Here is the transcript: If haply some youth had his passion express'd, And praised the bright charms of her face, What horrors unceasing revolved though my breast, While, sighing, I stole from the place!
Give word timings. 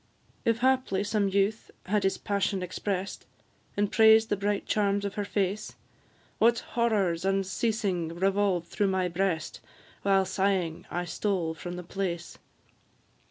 If 0.45 0.61
haply 0.61 1.03
some 1.03 1.27
youth 1.29 1.69
had 1.85 2.01
his 2.01 2.17
passion 2.17 2.63
express'd, 2.63 3.27
And 3.77 3.91
praised 3.91 4.29
the 4.29 4.35
bright 4.35 4.65
charms 4.65 5.05
of 5.05 5.13
her 5.13 5.23
face, 5.25 5.75
What 6.39 6.57
horrors 6.73 7.23
unceasing 7.23 8.07
revolved 8.07 8.75
though 8.79 8.87
my 8.87 9.07
breast, 9.07 9.59
While, 10.01 10.25
sighing, 10.25 10.87
I 10.89 11.05
stole 11.05 11.53
from 11.53 11.75
the 11.75 11.83
place! 11.83 12.39